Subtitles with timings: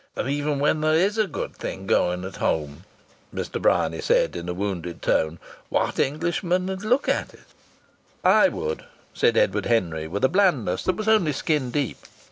[0.15, 2.85] "And even when there is a good thing going at home,"
[3.31, 3.61] Mr.
[3.61, 5.37] Bryany said, in a wounded tone,
[5.69, 7.45] "what Englishman'd look at it?"
[8.23, 11.97] "I would," said Edward Henry with a blandness that was only skin deep.